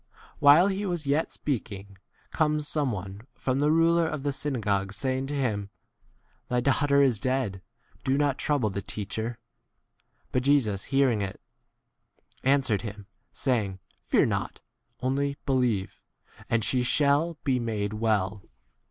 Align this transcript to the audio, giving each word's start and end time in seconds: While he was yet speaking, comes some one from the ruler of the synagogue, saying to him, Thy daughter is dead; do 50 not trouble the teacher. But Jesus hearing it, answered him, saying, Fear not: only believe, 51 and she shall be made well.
While 0.39 0.65
he 0.69 0.83
was 0.83 1.05
yet 1.05 1.31
speaking, 1.31 1.95
comes 2.31 2.67
some 2.67 2.91
one 2.91 3.27
from 3.35 3.59
the 3.59 3.69
ruler 3.69 4.07
of 4.07 4.23
the 4.23 4.31
synagogue, 4.33 4.93
saying 4.93 5.27
to 5.27 5.35
him, 5.35 5.69
Thy 6.49 6.59
daughter 6.59 7.03
is 7.03 7.19
dead; 7.19 7.61
do 8.03 8.13
50 8.13 8.17
not 8.17 8.37
trouble 8.39 8.71
the 8.71 8.81
teacher. 8.81 9.37
But 10.31 10.41
Jesus 10.41 10.85
hearing 10.85 11.21
it, 11.21 11.39
answered 12.43 12.81
him, 12.81 13.05
saying, 13.31 13.77
Fear 14.01 14.25
not: 14.25 14.59
only 15.01 15.37
believe, 15.45 16.01
51 16.37 16.45
and 16.49 16.63
she 16.65 16.81
shall 16.81 17.37
be 17.43 17.59
made 17.59 17.93
well. 17.93 18.41